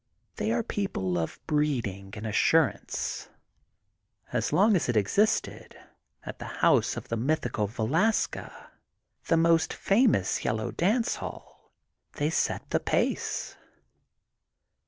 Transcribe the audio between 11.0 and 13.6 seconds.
hall, they set the pace.